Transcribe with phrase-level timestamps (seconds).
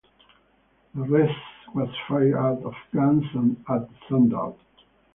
[0.95, 1.37] The rest
[1.75, 3.23] was fired out of guns
[3.69, 4.55] at sundown.